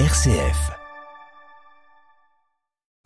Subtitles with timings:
[0.00, 0.72] RCF.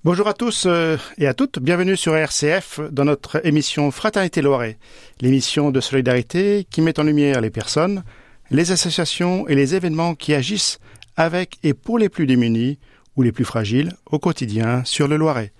[0.04, 4.79] Bonjour à tous euh, et à toutes, bienvenue sur RCF dans notre émission Fraternité Loiret,
[5.21, 8.05] l'émission de solidarité qui met en lumière les personnes,
[8.51, 10.79] les associations et les événements qui agissent
[11.14, 12.79] avec et pour les plus démunis
[13.16, 15.52] ou les plus fragiles au quotidien sur le Loiret.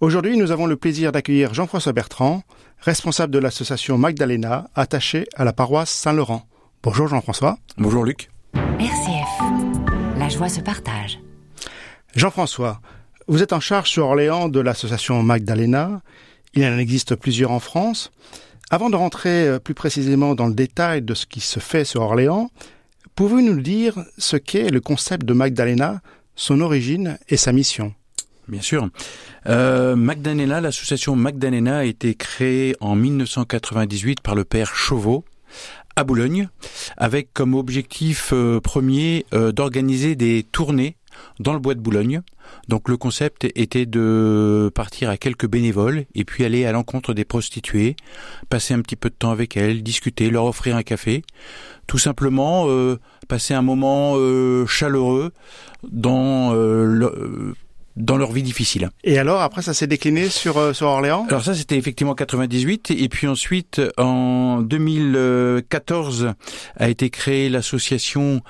[0.00, 2.44] Aujourd'hui, nous avons le plaisir d'accueillir Jean-François Bertrand,
[2.78, 6.48] responsable de l'association Magdalena, attachée à la paroisse Saint-Laurent.
[6.82, 7.58] Bonjour Jean-François.
[7.76, 8.30] Bonjour Luc.
[8.80, 9.65] RCF.
[10.26, 11.20] La joie se partage.
[12.16, 12.80] Jean-François,
[13.28, 16.02] vous êtes en charge sur Orléans de l'association Magdalena.
[16.54, 18.10] Il en existe plusieurs en France.
[18.68, 22.02] Avant de rentrer euh, plus précisément dans le détail de ce qui se fait sur
[22.02, 22.50] Orléans,
[23.14, 26.00] pouvez-vous nous dire ce qu'est le concept de Magdalena,
[26.34, 27.94] son origine et sa mission?
[28.48, 28.88] Bien sûr.
[29.46, 35.24] Euh, Magdalena, l'association Magdalena a été créée en 1998 par le père Chauveau
[35.96, 36.48] à Boulogne,
[36.98, 40.96] avec comme objectif euh, premier euh, d'organiser des tournées
[41.40, 42.20] dans le bois de Boulogne.
[42.68, 47.24] Donc le concept était de partir à quelques bénévoles et puis aller à l'encontre des
[47.24, 47.96] prostituées,
[48.50, 51.22] passer un petit peu de temps avec elles, discuter, leur offrir un café,
[51.86, 54.16] tout simplement euh, passer un moment
[54.66, 55.32] chaleureux
[55.90, 57.54] dans le,
[57.96, 58.90] dans leur vie difficile.
[59.04, 61.26] Et alors, après, ça s'est décliné sur, euh, sur Orléans?
[61.28, 66.32] Alors ça, c'était effectivement 98, et puis ensuite, en 2014,
[66.76, 68.42] a été créée l'association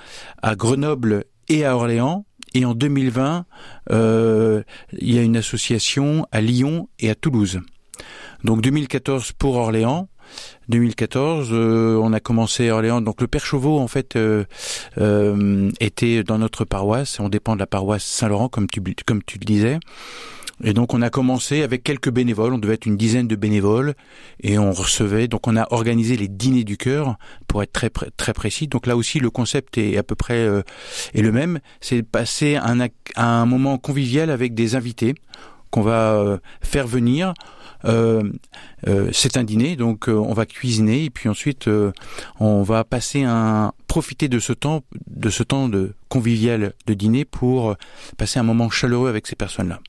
[0.42, 3.44] à Grenoble et à Orléans, et en 2020,
[3.92, 4.62] euh,
[4.98, 7.60] il y a une association à Lyon et à Toulouse.
[8.44, 10.08] Donc 2014 pour Orléans,
[10.68, 13.00] 2014, euh, on a commencé à Orléans.
[13.00, 14.44] Donc le Père Chauveau, en fait, euh,
[14.98, 17.20] euh, était dans notre paroisse.
[17.20, 19.78] On dépend de la paroisse Saint-Laurent, comme tu, le disais.
[20.64, 23.92] Et donc on a commencé avec quelques bénévoles, on devait être une dizaine de bénévoles,
[24.42, 28.32] et on recevait, donc on a organisé les dîners du cœur, pour être très très
[28.32, 28.66] précis.
[28.66, 30.48] Donc là aussi le concept est à peu près
[31.12, 35.14] est le même, c'est passer un, moment convivial avec des invités
[35.70, 37.34] qu'on va faire venir.
[37.86, 38.22] Euh,
[38.86, 41.92] euh, c'est un dîner, donc euh, on va cuisiner et puis ensuite euh,
[42.40, 47.24] on va passer un profiter de ce temps, de ce temps de convivial de dîner
[47.24, 47.76] pour
[48.16, 49.80] passer un moment chaleureux avec ces personnes-là.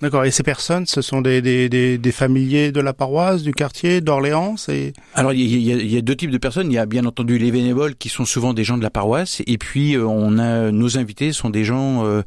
[0.00, 0.24] D'accord.
[0.24, 4.00] Et ces personnes, ce sont des, des, des, des familiers de la paroisse, du quartier,
[4.00, 4.94] d'Orléans c'est...
[5.14, 6.72] Alors, il y, a, il y, a, deux types de personnes.
[6.72, 9.42] Il y a bien entendu les bénévoles qui sont souvent des gens de la paroisse.
[9.46, 12.22] Et puis, on a nos invités sont des gens euh,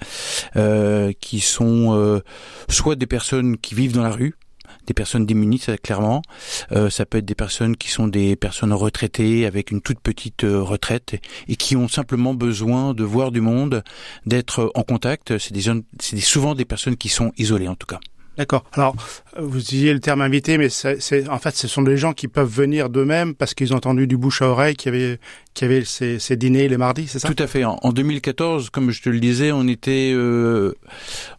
[0.56, 2.20] euh, qui sont euh,
[2.70, 4.36] soit des personnes qui vivent dans la rue,
[4.88, 6.22] des personnes démunies, ça clairement.
[6.72, 10.44] Euh, ça peut être des personnes qui sont des personnes retraitées avec une toute petite
[10.44, 11.16] euh, retraite
[11.48, 13.84] et qui ont simplement besoin de voir du monde,
[14.26, 15.38] d'être en contact.
[15.38, 18.00] C'est des, c'est souvent des personnes qui sont isolées en tout cas.
[18.38, 18.64] D'accord.
[18.74, 18.96] Alors,
[19.38, 22.50] vous disiez le terme invité, mais c'est, en fait, ce sont des gens qui peuvent
[22.50, 25.20] venir d'eux-mêmes parce qu'ils ont entendu du bouche à oreille qu'il y avait,
[25.54, 27.32] qu'il y avait ces, ces, dîners les mardis, c'est ça?
[27.32, 27.64] Tout à fait.
[27.64, 30.74] En, 2014, comme je te le disais, on était euh,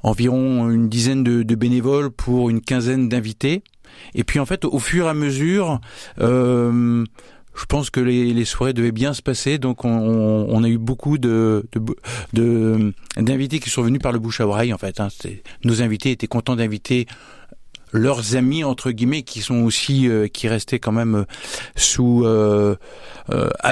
[0.04, 3.64] environ une dizaine de, de, bénévoles pour une quinzaine d'invités.
[4.14, 5.80] Et puis, en fait, au fur et à mesure,
[6.20, 7.04] euh,
[7.56, 11.64] je pense que les, soirées devaient bien se passer, donc on, a eu beaucoup de,
[13.16, 15.00] d'invités qui sont venus par le bouche à oreille en fait.
[15.00, 15.08] Hein.
[15.62, 17.06] Nos invités étaient contents d'inviter
[17.94, 21.24] leurs amis entre guillemets qui sont aussi euh, qui restaient quand même euh,
[21.76, 22.74] sous euh,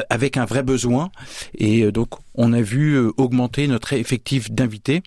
[0.08, 1.10] avec un vrai besoin
[1.58, 5.02] et donc on a vu augmenter notre effectif d'invités.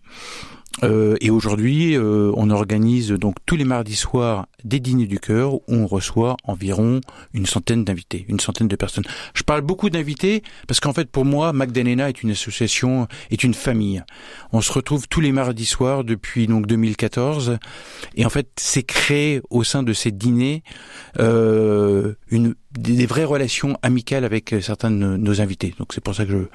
[0.83, 5.55] Euh, et aujourd'hui, euh, on organise donc tous les mardis soirs des dîners du cœur
[5.55, 7.01] où on reçoit environ
[7.33, 9.05] une centaine d'invités, une centaine de personnes.
[9.33, 13.53] Je parle beaucoup d'invités parce qu'en fait, pour moi, Magdalena est une association, est une
[13.53, 14.03] famille.
[14.51, 17.57] On se retrouve tous les mardis soirs depuis donc 2014,
[18.15, 20.63] et en fait, c'est créé au sein de ces dîners
[21.19, 25.73] euh, une des, vraies relations amicales avec certains de nos, invités.
[25.79, 26.49] Donc c'est pour ça que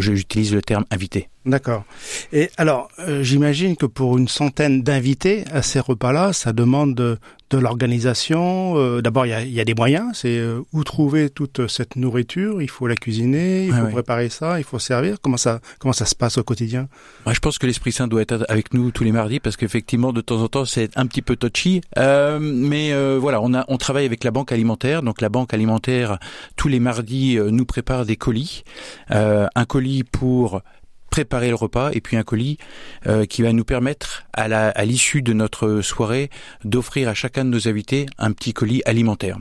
[0.00, 1.28] j'utilise le terme invité.
[1.46, 1.84] D'accord.
[2.32, 7.18] Et alors, euh, j'imagine que pour une centaine d'invités à ces repas-là, ça demande
[7.50, 8.74] de, l'organisation.
[8.76, 10.10] Euh, D'abord, il y, y a, des moyens.
[10.14, 12.62] C'est euh, où trouver toute cette nourriture.
[12.62, 15.16] Il faut la cuisiner, il faut préparer ça, il faut servir.
[15.20, 16.88] Comment ça, comment ça se passe au quotidien?
[17.24, 20.12] Moi, Je pense que l'Esprit Saint doit être avec nous tous les mardis parce qu'effectivement,
[20.12, 21.80] de temps en temps, c'est un petit peu touchy.
[21.98, 25.02] Euh, mais voilà, on, a, on travaille avec la banque alimentaire.
[25.02, 26.18] Donc la banque alimentaire,
[26.56, 28.64] tous les mardis, nous prépare des colis.
[29.08, 30.62] un colis pour
[31.10, 32.58] préparer le repas et puis un colis
[33.06, 36.30] euh, qui va nous permettre à la à l'issue de notre soirée
[36.64, 39.38] d'offrir à chacun de nos invités un petit colis alimentaire.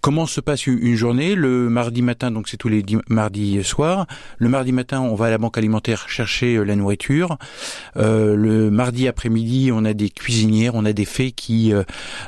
[0.00, 1.34] Comment se passe une journée?
[1.34, 4.06] Le mardi matin, donc c'est tous les mardis soirs.
[4.38, 7.38] Le mardi matin, on va à la banque alimentaire chercher euh, la nourriture.
[7.96, 11.82] Euh, le mardi après-midi, on a des cuisinières, on a des fées qui euh,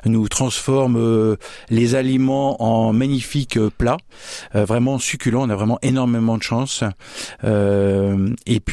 [0.05, 1.37] nous transforment euh,
[1.69, 3.99] les aliments en magnifiques plats,
[4.55, 5.43] vraiment succulents.
[5.43, 6.85] On a vraiment énormément de chance.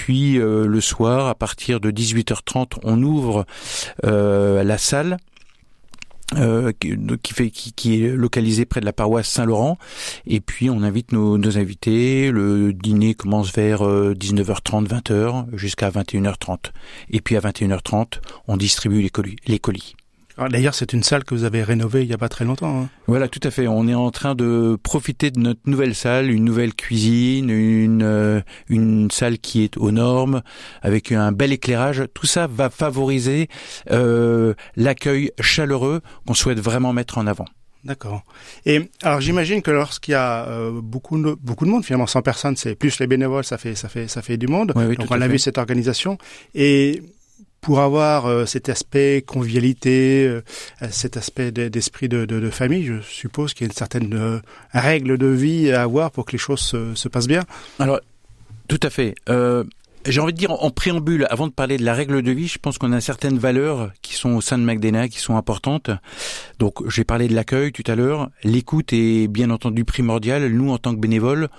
[0.07, 3.45] Le soir, à partir de 18h30, on ouvre
[4.03, 5.17] la salle
[6.35, 9.77] euh, qui, fait qui, est localisé près de la paroisse Saint-Laurent.
[10.25, 12.31] Et puis on invite nos, nos, invités.
[12.31, 16.71] Le dîner commence vers 19h30 20h jusqu'à 21h30
[17.11, 19.95] et puis à 21h30 on distribue les colis, les colis.
[20.39, 22.81] Ah, d'ailleurs, c'est une salle que vous avez rénovée il n'y a pas très longtemps.
[22.81, 22.89] Hein.
[23.07, 23.67] Voilà, tout à fait.
[23.67, 28.41] On est en train de profiter de notre nouvelle salle, une nouvelle cuisine, une euh,
[28.69, 30.43] une salle qui est aux normes,
[30.83, 32.03] avec un bel éclairage.
[32.13, 33.47] Tout ça va favoriser
[33.89, 37.45] euh, l'accueil chaleureux qu'on souhaite vraiment mettre en avant.
[37.83, 38.23] D'accord.
[38.65, 42.21] Et alors j'imagine que lorsqu'il y a euh, beaucoup de, beaucoup de monde, finalement 100
[42.21, 44.73] personnes, c'est plus les bénévoles, ça fait ça fait ça fait du monde.
[44.73, 46.17] Donc on a vu cette organisation
[46.53, 47.01] et
[47.67, 50.41] pour avoir euh, cet aspect convivialité, euh,
[50.89, 54.39] cet aspect d'esprit de, de, de, famille, je suppose qu'il y a une certaine euh,
[54.71, 57.43] règle de vie à avoir pour que les choses se, se passent bien.
[57.79, 57.99] Alors,
[58.69, 59.15] tout à fait.
[60.05, 62.57] j'ai envie de dire en préambule, avant de parler de la règle de vie, je
[62.57, 65.89] pense qu'on a certaines valeurs qui sont au sein de McDena, qui sont importantes.
[66.59, 68.29] Donc, j'ai parlé de l'accueil tout à l'heure.
[68.45, 70.47] L'écoute est bien entendu primordiale.
[70.53, 71.49] Nous, en tant que bénévoles,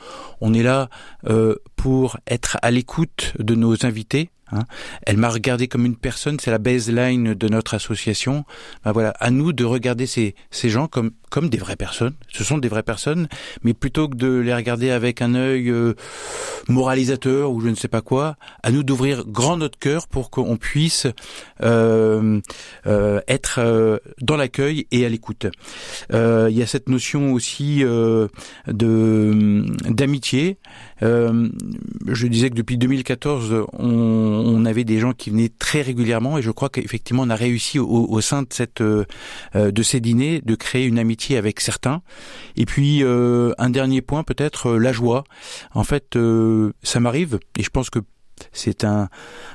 [0.41, 0.89] on est là
[1.29, 4.63] euh, pour être à l'écoute de nos invités, Hein.
[5.03, 8.45] Elle m'a regardé comme une personne, c'est la baseline de notre association.
[8.85, 12.15] Ben voilà, à nous de regarder ces, ces gens comme comme des vraies personnes.
[12.29, 13.29] Ce sont des vraies personnes,
[13.63, 15.95] mais plutôt que de les regarder avec un œil euh,
[16.69, 20.57] moralisateur ou je ne sais pas quoi, à nous d'ouvrir grand notre cœur pour qu'on
[20.57, 21.07] puisse
[21.63, 22.41] euh,
[22.87, 25.47] euh, être euh, dans l'accueil et à l'écoute.
[26.11, 28.29] Il y a cette notion aussi de
[29.89, 30.59] d'amitié.
[31.01, 36.43] je disais que depuis 2014, on on avait des gens qui venaient très régulièrement et
[36.43, 39.05] je crois qu'effectivement on a réussi au, sein de cette euh,
[39.55, 42.03] euh, de ces dîners de créer une amitié avec certains.
[42.57, 45.25] Et puis euh, un dernier point peut-être la joie.
[45.75, 46.19] En fait,
[46.83, 48.01] ça m'arrive et je pense que
[48.53, 49.09] c'est un,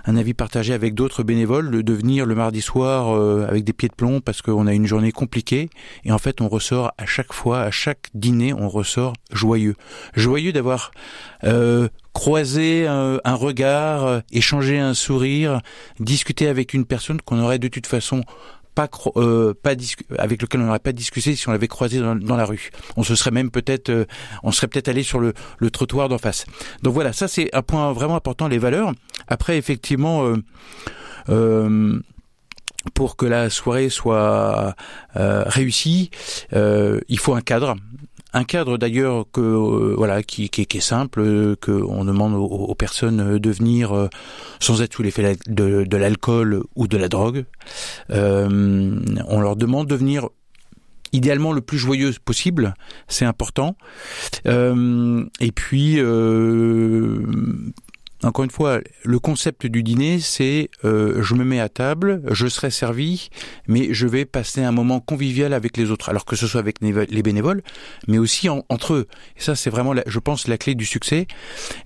[0.05, 3.95] avis partagé avec d'autres bénévoles de venir le mardi soir euh, avec des pieds de
[3.95, 5.69] plomb parce qu'on a une journée compliquée
[6.03, 9.75] et en fait on ressort à chaque fois, à chaque dîner, on ressort joyeux.
[10.15, 10.91] Joyeux d'avoir
[11.43, 15.61] euh, croisé un, un regard, échangé un sourire,
[15.99, 18.23] discuté avec une personne qu'on aurait de toute façon
[18.75, 19.73] pas euh, pas
[20.17, 22.71] avec lequel on n'aurait pas discuté si on l'avait croisé dans, la rue.
[22.97, 24.05] On se serait même peut-être euh,
[24.43, 26.45] on serait peut-être allé sur le, le trottoir d'en face.
[26.81, 28.91] Donc voilà, ça c'est un point vraiment important les valeurs.
[29.27, 30.37] Après effectivement euh,
[31.29, 31.99] euh
[32.93, 34.75] pour que la soirée soit
[35.15, 36.11] réussie,
[36.51, 37.77] il faut un cadre
[38.33, 43.37] un cadre d'ailleurs que euh, voilà qui, est simple, euh, que on demande aux, personnes
[43.37, 44.09] de venir euh,
[44.59, 47.45] sans être sous l'effet de, de l'alcool ou de la drogue.
[48.09, 50.29] on leur demande de venir
[51.11, 52.73] idéalement le plus joyeux possible,
[53.07, 53.75] c'est important.
[54.45, 55.99] et puis
[58.23, 62.47] encore une fois, le concept du dîner, c'est euh, je me mets à table, je
[62.47, 63.29] serai servi,
[63.67, 66.77] mais je vais passer un moment convivial avec les autres, alors que ce soit avec
[66.81, 67.61] les bénévoles,
[68.07, 69.07] mais aussi entre eux.
[69.37, 71.27] Et ça, c'est vraiment, je pense, la clé du succès.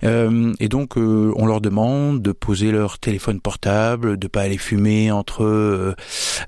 [0.04, 4.58] Euh, et donc, euh, on leur demande de poser leur téléphone portable, de pas aller
[4.58, 5.94] fumer entre euh,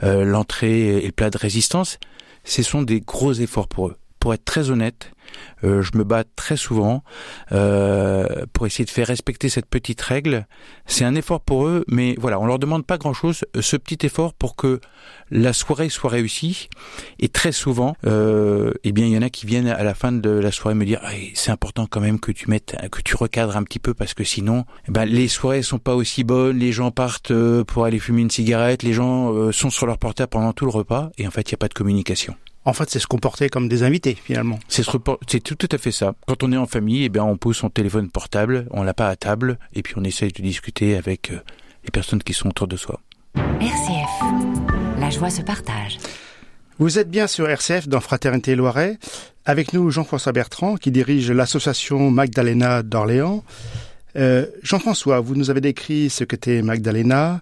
[0.02, 1.98] euh, l'entrée et le plat de résistance.
[2.44, 3.96] Ce sont des gros efforts pour eux.
[4.18, 5.12] Pour être très honnête,
[5.64, 7.02] euh, je me bats très souvent
[7.52, 10.46] euh, pour essayer de faire respecter cette petite règle.
[10.86, 13.44] C'est un effort pour eux, mais voilà, on leur demande pas grand-chose.
[13.60, 14.80] Ce petit effort pour que
[15.30, 16.68] la soirée soit réussie.
[17.18, 20.12] Et très souvent, euh, eh bien, il y en a qui viennent à la fin
[20.12, 21.00] de la soirée me dire
[21.34, 24.24] c'est important quand même que tu mettes, que tu recadres un petit peu parce que
[24.24, 26.58] sinon, eh ben, les soirées sont pas aussi bonnes.
[26.58, 28.82] Les gens partent euh, pour aller fumer une cigarette.
[28.82, 31.54] Les gens euh, sont sur leur portable pendant tout le repas et en fait, il
[31.54, 32.34] n'y a pas de communication.
[32.64, 34.58] En fait, c'est se comporter comme des invités, finalement.
[34.68, 36.14] C'est tout, tout à fait ça.
[36.26, 39.08] Quand on est en famille, eh bien, on pose son téléphone portable, on l'a pas
[39.08, 41.40] à table, et puis on essaye de discuter avec euh,
[41.84, 43.00] les personnes qui sont autour de soi.
[43.34, 45.98] RCF, la joie se partage.
[46.78, 48.98] Vous êtes bien sur RCF dans Fraternité Loiret.
[49.46, 53.42] Avec nous, Jean-François Bertrand, qui dirige l'association Magdalena d'Orléans.
[54.16, 57.40] Euh, Jean-François, vous nous avez décrit ce qu'était Magdalena,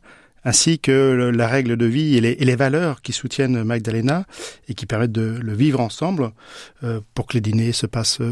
[0.49, 4.25] ainsi que la règle de vie et les, valeurs qui soutiennent Magdalena
[4.67, 6.31] et qui permettent de le vivre ensemble
[6.85, 8.23] euh, pour que les dîners se passent,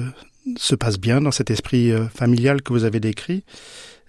[0.57, 3.45] se passent bien dans cet esprit euh, familial que vous avez décrit.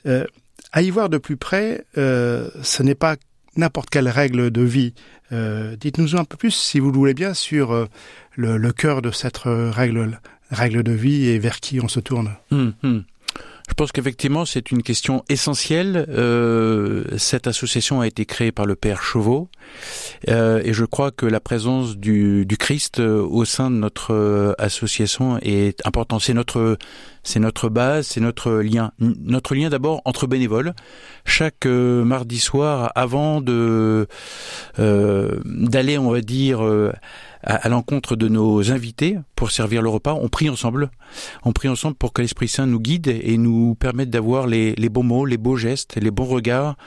[0.05, 0.25] Euh,
[0.71, 3.15] à y voir de plus près, ce n'est pas
[3.57, 4.93] n'importe quelle règle de vie.
[5.31, 7.87] Dites-nous un peu plus, si vous le voulez bien, sur
[8.35, 10.19] le, cœur de cette règle,
[10.51, 12.35] règle de vie et vers qui on se tourne.
[12.51, 13.03] Hum, hum.
[13.77, 16.07] Je pense qu'effectivement c'est une question essentielle.
[16.09, 19.49] Euh, cette association a été créée par le père Chauveau
[20.29, 24.55] euh, et je crois que la présence du, du Christ euh, au sein de notre
[24.57, 26.23] association est importante.
[26.23, 26.79] C'est notre
[27.27, 28.93] c'est notre base, c'est notre lien.
[28.99, 30.73] Notre lien d'abord entre bénévoles.
[31.25, 34.07] Chaque euh, mardi soir, avant de
[34.79, 36.93] euh, d'aller, on va dire, euh,
[37.43, 40.89] à, l'encontre de nos invités pour servir le repas, on prie ensemble.
[41.43, 44.87] On prie ensemble pour que l'Esprit Saint nous guide et nous permette d'avoir les, les
[44.87, 46.77] bons mots, les beaux gestes, les bons regards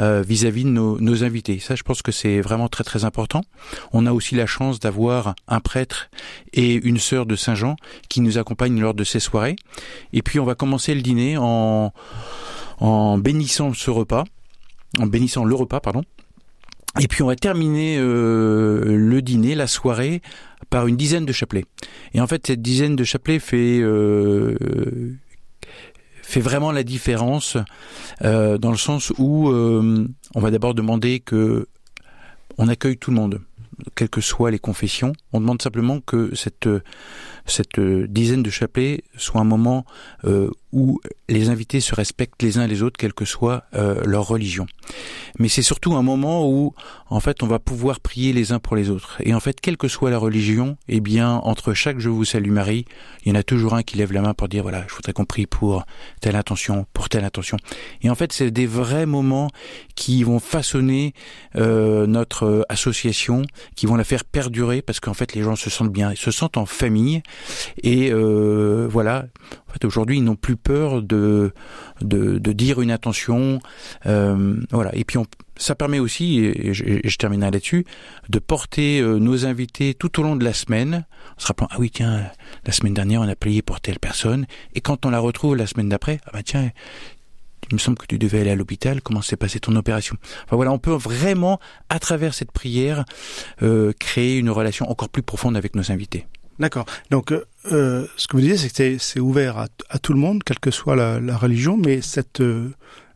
[0.00, 1.58] euh, vis-à-vis de nos, nos, invités.
[1.58, 3.42] Ça, je pense que c'est vraiment très très important.
[3.92, 6.10] On a aussi la chance d'avoir un prêtre
[6.52, 7.76] et une sœur de Saint-Jean
[8.08, 9.56] qui nous accompagnent lors de ces soirées.
[10.12, 11.92] Et puis on va commencer le dîner en,
[12.78, 14.24] en bénissant ce repas,
[14.98, 16.02] en bénissant le repas, pardon.
[17.00, 20.22] Et puis on va terminer euh, le dîner, la soirée,
[20.70, 21.64] par une dizaine de chapelets.
[22.14, 24.56] Et en fait, cette dizaine de chapelets fait euh,
[26.34, 27.56] fait vraiment la différence
[28.24, 31.68] euh, dans le sens où euh, on va d'abord demander que
[32.58, 33.40] on accueille tout le monde,
[33.94, 35.12] quelles que soient les confessions.
[35.32, 36.68] On demande simplement que cette
[37.46, 39.84] cette dizaine de chapelets soit un moment
[40.24, 44.26] euh, où les invités se respectent les uns les autres, quelle que soit euh, leur
[44.26, 44.66] religion.
[45.38, 46.74] Mais c'est surtout un moment où,
[47.08, 49.16] en fait, on va pouvoir prier les uns pour les autres.
[49.20, 52.50] Et en fait, quelle que soit la religion, eh bien, entre chaque Je vous salue
[52.50, 52.86] Marie,
[53.24, 55.12] il y en a toujours un qui lève la main pour dire, voilà, je voudrais
[55.12, 55.84] qu'on prie pour
[56.20, 57.56] telle intention, pour telle intention.
[58.02, 59.50] Et en fait, c'est des vrais moments
[59.94, 61.14] qui vont façonner
[61.56, 63.42] euh, notre association,
[63.76, 66.56] qui vont la faire perdurer, parce qu'en fait, les gens se sentent bien, se sentent
[66.56, 67.22] en famille.
[67.82, 69.26] Et euh, voilà,
[69.68, 71.52] en fait, aujourd'hui, ils n'ont plus peur de,
[72.00, 73.60] de, dire une intention.
[74.06, 74.94] Euh, voilà.
[74.94, 75.18] Et puis,
[75.56, 77.84] ça permet aussi, et je, et terminerai là-dessus,
[78.28, 81.76] de porter euh, nos invités tout au long de la semaine, en se rappelant, ah
[81.78, 82.30] oui, tiens,
[82.64, 85.66] la semaine dernière, on a prié pour telle personne, et quand on la retrouve la
[85.66, 86.70] semaine d'après, ah bah tiens,
[87.70, 90.16] il me semble que tu devais aller à l'hôpital, comment s'est passée ton opération?
[90.44, 93.04] Enfin voilà, on peut vraiment, à travers cette prière,
[93.98, 96.26] créer une relation encore plus profonde avec nos invités.
[96.58, 96.86] D'accord.
[97.10, 100.42] Donc, euh, ce que vous disiez, c'est que c'est ouvert à, à, tout le monde,
[100.44, 102.70] quelle que soit la, la religion, mais cette euh,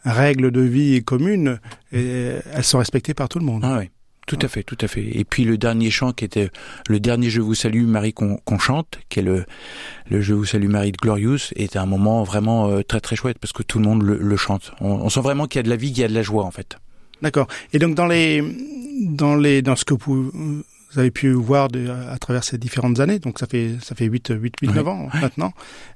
[0.04, 1.60] règle de vie commune,
[1.92, 3.62] et, elles sont respectées par tout le monde.
[3.64, 3.90] Ah oui.
[4.26, 5.08] Tout à fait, tout à fait.
[5.18, 6.50] Et puis le dernier chant qui était
[6.86, 9.46] le dernier Je vous salue Marie qu'on qu chante, qui est le,
[10.10, 13.38] le Je vous salue Marie de Glorious, est un moment vraiment euh, très très chouette
[13.38, 14.72] parce que tout le monde le, le chante.
[14.82, 16.20] On, on sent vraiment qu'il y a de la vie, qu'il y a de la
[16.20, 16.76] joie en fait.
[17.22, 17.48] D'accord.
[17.72, 18.44] Et donc dans les
[19.00, 20.30] dans les dans ce que vous
[20.92, 24.06] vous avez pu voir de, à travers ces différentes années, donc ça fait ça fait
[24.06, 25.52] 8 8 8 9 ans maintenant.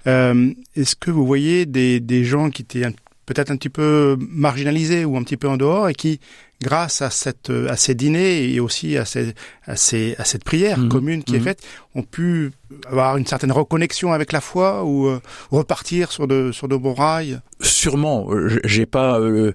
[0.07, 2.85] Euh, est-ce que vous voyez des des gens qui étaient
[3.27, 6.21] peut-être un petit peu marginalisés ou un petit peu en dehors et qui
[6.63, 9.35] grâce à cette à ces dîners et aussi à ces
[9.67, 10.89] à ces à cette prière mmh.
[10.89, 11.37] commune qui mmh.
[11.37, 11.63] est faite
[11.95, 12.53] ont pu
[12.87, 16.95] avoir une certaine reconnexion avec la foi ou euh, repartir sur de sur de bons
[16.95, 17.41] rails?
[17.61, 18.29] Sûrement,
[18.65, 19.53] j'ai pas euh,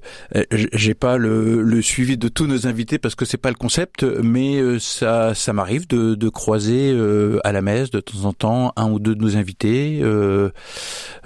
[0.52, 4.04] j'ai pas le, le, suivi de tous nos invités parce que c'est pas le concept,
[4.04, 8.34] mais euh, ça ça m'arrive de, de croiser euh, à la messe de temps en
[8.34, 10.00] temps un ou deux de nos invités.
[10.02, 10.50] Euh,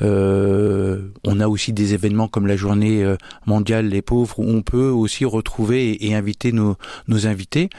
[0.01, 3.05] euh, on a aussi des événements comme la journée
[3.45, 6.77] mondiale des pauvres où on peut aussi retrouver et, inviter nos
[7.25, 7.69] invités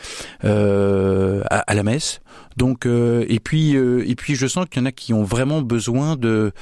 [0.42, 2.20] à, à la messe.
[2.56, 5.24] Donc euh, et puis euh, et puis je sens qu'il y en a qui ont
[5.24, 6.52] vraiment besoin de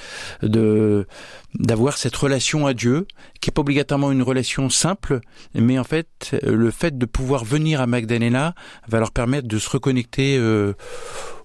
[1.54, 3.06] d'avoir cette relation à Dieu
[3.40, 5.20] qui est pas obligatoirement une relation simple
[5.54, 8.54] mais en fait le fait de pouvoir venir à Magdalena
[8.88, 10.74] va leur permettre de se reconnecter euh,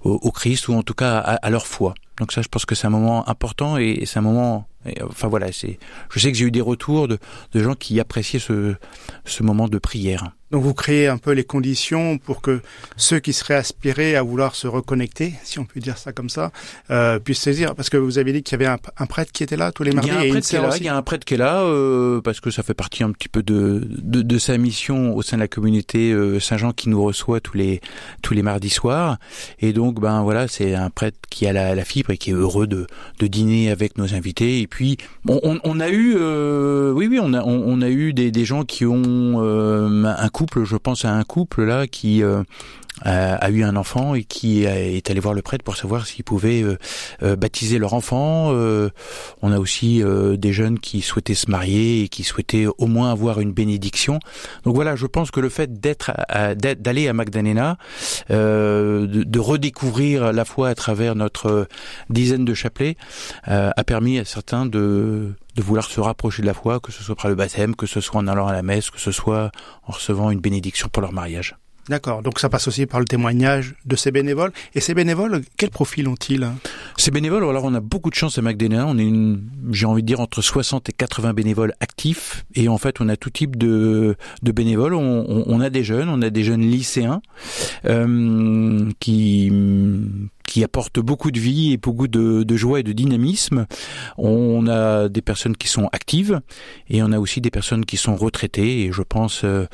[0.01, 1.95] au, Christ ou en tout cas à, leur foi.
[2.19, 5.27] Donc ça je pense que c'est un moment important et c'est un moment et, enfin
[5.27, 5.79] voilà, c'est
[6.11, 7.17] je sais que j'ai eu des retours de
[7.53, 8.75] de gens qui appréciaient ce
[9.25, 10.31] ce moment de prière.
[10.51, 12.61] Donc vous créez un peu les conditions pour que
[12.97, 16.51] ceux qui seraient aspirés à vouloir se reconnecter, si on peut dire ça comme ça,
[16.91, 17.73] euh, puissent saisir.
[17.73, 19.83] Parce que vous avez dit qu'il y avait un, un, prêtre qui était là tous
[19.83, 20.09] les mardis.
[20.09, 21.37] Il y a un prêtre, qui est, là, il y a un prêtre qui est
[21.37, 25.15] là euh, parce que ça fait partie un petit peu de, de, de sa mission
[25.15, 27.81] au sein de la communauté euh, Saint-Jean qui nous reçoit tous les
[28.21, 29.17] tous les mardis soirs.
[29.59, 32.33] Et donc ben voilà, c'est un prêtre qui a la, la, fibre et qui est
[32.33, 32.85] heureux de,
[33.19, 34.61] de dîner avec nos invités.
[34.61, 34.74] Et puis
[35.23, 38.45] bon, on, a eu, euh, oui oui, on a on, on, a eu des, des
[38.45, 42.43] gens qui ont euh, un couple, je pense à un couple là qui euh,
[43.03, 46.23] a, a eu un enfant et qui est allé voir le prêtre pour savoir s'il
[46.23, 46.77] pouvait euh,
[47.23, 48.51] euh, baptiser leur enfant.
[48.51, 48.89] Euh,
[49.41, 53.11] on a aussi euh, des jeunes qui souhaitaient se marier et qui souhaitaient au moins
[53.11, 54.19] avoir une bénédiction.
[54.63, 56.11] Donc voilà, je pense que le fait d'être
[56.55, 57.77] d'aller à Magdalena,
[58.31, 61.67] euh, de, redécouvrir la foi à travers notre
[62.09, 62.97] dizaine de chapelets,
[63.47, 67.01] euh, a permis à certains de de vouloir se rapprocher de la foi, que ce
[67.01, 69.51] soit par le baptême, que ce soit en allant à la messe, que ce soit
[69.87, 71.55] en recevant une bénédiction pour leur mariage.
[71.87, 72.23] D'accord.
[72.23, 74.51] Donc ça passe aussi par le témoignage de ces bénévoles.
[74.73, 76.47] Et ces bénévoles, quel profil ont-ils?
[76.97, 78.85] Ces bénévoles, alors on a beaucoup de chance à McDena.
[78.87, 79.11] On est
[79.71, 82.45] j'ai envie de dire entre 60 et 80 bénévoles actifs.
[82.55, 84.95] Et en fait, on a tout type de, de bénévoles.
[84.95, 87.21] On, on, on a des jeunes, on a des jeunes lycéens
[87.85, 89.51] euh, qui
[90.55, 93.65] qui apporte beaucoup de vie et beaucoup de, joie et de dynamisme.
[94.17, 96.39] On a des personnes qui sont actives
[96.89, 99.67] et on a aussi des personnes qui sont retraitées et je pense euh,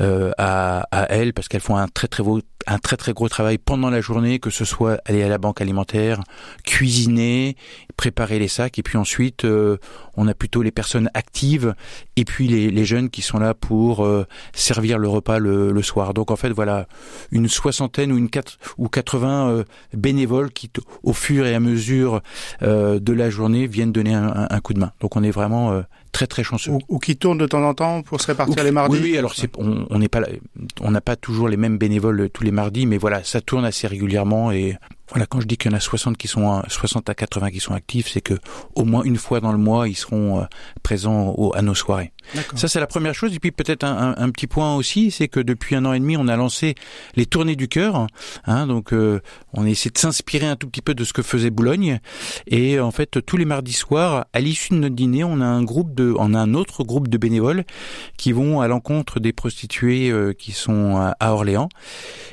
[0.00, 3.28] euh, à, à, elles parce qu'elles font un très très beau un très très gros
[3.28, 6.20] travail pendant la journée, que ce soit aller à la banque alimentaire,
[6.64, 7.56] cuisiner,
[7.96, 9.76] préparer les sacs, et puis ensuite euh,
[10.16, 11.74] on a plutôt les personnes actives
[12.16, 15.82] et puis les, les jeunes qui sont là pour euh, servir le repas le, le,
[15.82, 16.14] soir.
[16.14, 16.86] Donc en fait voilà
[17.32, 20.70] une soixantaine ou une quatre ou 80 euh, bénévoles qui
[21.02, 22.20] au fur et à mesure
[22.62, 24.92] euh, de la journée viennent donner un, un, coup de main.
[25.00, 26.72] Donc on est vraiment euh, très très chanceux.
[26.72, 28.96] Ou, ou, qui tournent de temps en temps pour se répartir les mardis.
[28.96, 30.22] Oui, oui alors c'est, on n'est pas,
[30.80, 33.86] on n'a pas toujours les mêmes bénévoles tous les mardis, mais voilà, ça tourne assez
[33.86, 34.76] régulièrement et
[35.10, 37.60] voilà, quand je dis qu'il y en a 60 qui sont 60 à 80 qui
[37.60, 38.34] sont actifs, c'est que
[38.74, 40.44] au moins une fois dans le mois, ils seront euh,
[40.82, 42.12] présents au, à nos soirées.
[42.54, 43.34] Ça, c'est la première chose.
[43.34, 45.98] Et puis peut-être un, un, un, petit point aussi, c'est que depuis un an et
[45.98, 46.76] demi, on a lancé
[47.16, 48.06] les tournées du cœur.
[48.46, 49.20] Hein, donc, euh,
[49.52, 51.98] on a essayé de s'inspirer un tout petit peu de ce que faisait Boulogne.
[52.46, 55.64] Et en fait, tous les mardis soirs, à l'issue de notre dîner, on a un
[55.64, 57.64] groupe de, on a un autre groupe de bénévoles
[58.16, 61.68] qui vont à l'encontre des prostituées euh, qui sont à, à Orléans.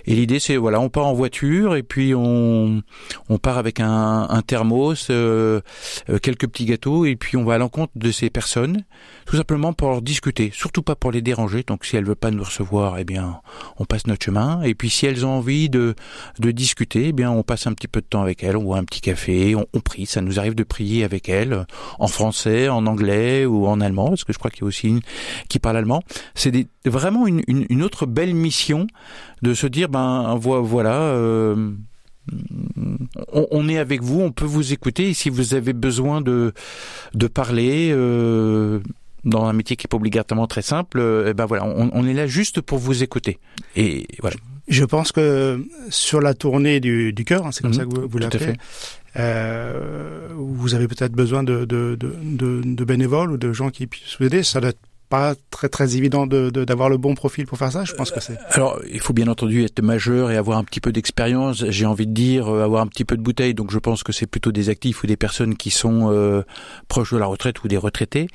[0.06, 2.67] Et l'idée, c'est voilà, on part en voiture et puis on,
[3.30, 5.62] on part avec un, thermos, euh,
[6.22, 8.84] quelques petits gâteaux et puis on va à l'encontre de ces personnes,
[9.26, 11.64] tout simplement pour leur discuter, surtout pas pour les déranger.
[11.66, 13.42] Donc si elles veulent pas nous recevoir, eh bien
[13.78, 14.62] on passe notre chemin.
[14.64, 15.96] Et puis si elles ont envie de
[16.40, 18.84] discuter, eh bien on passe un petit peu de temps avec elles, on boit un
[18.84, 20.06] petit café, on, prie.
[20.06, 21.66] Ça nous arrive de prier avec elles
[22.00, 24.88] en français, en anglais ou en allemand, parce que je crois qu'il y a aussi
[24.88, 25.02] une
[25.50, 26.02] qui parle allemand.
[26.36, 28.88] C'est vraiment une, autre belle mission
[29.42, 30.96] de se dire ben voilà.
[30.96, 31.74] Euh,
[33.32, 35.10] on, on, est avec vous, on peut vous écouter.
[35.10, 36.54] Et si vous avez besoin de
[37.14, 38.80] de parler euh,
[39.24, 42.14] dans un métier qui est pas obligatoirement très simple, euh, ben voilà, on, on, est
[42.14, 43.40] là juste pour vous écouter.
[43.76, 44.38] Et voilà.
[44.68, 47.96] Je pense que sur la tournée du, du cœur, hein, c'est comme mmh, ça que
[47.96, 48.58] vous, vous l'avez fait,
[49.16, 54.18] euh, vous avez peut-être besoin de, de, de, de, bénévoles ou de gens qui puissent
[54.20, 54.44] vous aider.
[54.44, 54.80] Ça doit être
[55.10, 57.84] pas très très évident de d'avoir le bon profil pour faire ça.
[57.86, 58.38] Je pense que c'est.
[58.52, 61.66] Alors, il faut bien entendu être majeur et avoir un petit peu d'expérience.
[61.70, 63.54] J'ai envie de dire avoir un petit peu de bouteille.
[63.54, 66.44] Donc, je pense que c'est plutôt des actifs ou des personnes qui sont euh,
[66.88, 68.28] proches de la retraite ou des retraités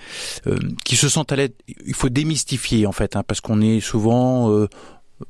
[0.46, 1.54] euh, qui se sentent à l'aide.
[1.86, 4.68] Il faut démystifier en fait, hein, parce qu'on est souvent euh,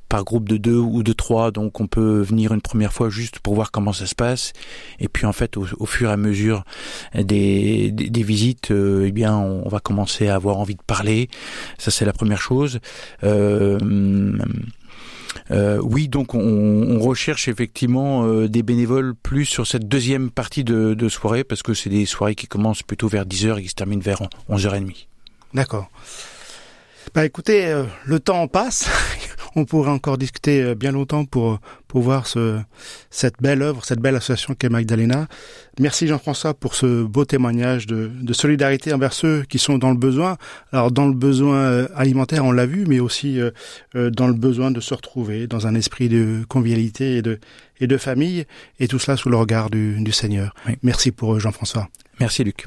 [0.08, 3.38] par groupe de deux ou de trois, donc on peut venir une première fois juste
[3.38, 4.52] pour voir comment ça se passe,
[4.98, 6.64] et puis en fait au, fur et à mesure
[7.14, 11.28] des, des, visites, euh, eh bien on, va commencer à avoir envie de parler.
[11.78, 12.80] Ça c'est la première chose.
[13.24, 13.78] Euh,
[15.50, 21.44] euh, oui, donc on, recherche effectivement des bénévoles plus sur cette deuxième partie de, soirée,
[21.44, 24.22] parce que c'est des soirées qui commencent plutôt vers 10h et qui se terminent vers
[24.50, 25.06] 11h30.
[25.54, 25.90] D'accord.
[27.14, 28.88] Bah écoutez, le temps passe.
[29.56, 32.60] on pourrait encore discuter euh, bien longtemps pour pour voir ce
[33.10, 35.28] cette belle œuvre, cette belle association qu'est Magdalena.
[35.80, 39.96] Merci Jean-François pour ce beau témoignage de, de solidarité envers ceux qui sont dans le
[39.96, 40.36] besoin.
[40.72, 43.38] Alors dans le besoin euh, alimentaire, on l'a vu, mais aussi
[43.94, 47.38] dans le besoin de se retrouver dans un esprit de convivialité et de
[47.80, 48.44] et de famille,
[48.78, 50.54] et tout cela sous le regard du, du Seigneur.
[50.66, 50.74] Oui.
[50.82, 51.88] Merci pour Jean-François.
[52.20, 52.66] Merci Luc.